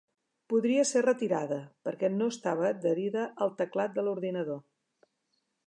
Podria 0.53 0.85
ser 0.91 1.03
retirada, 1.05 1.59
perquè 1.89 2.09
no 2.15 2.31
estava 2.35 2.65
adherida 2.71 3.29
al 3.47 3.55
teclat 3.63 3.95
de 3.99 4.07
l'ordinador. 4.09 4.61